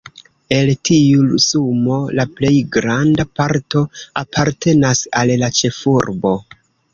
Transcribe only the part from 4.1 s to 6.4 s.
apartenas al la ĉefurbo.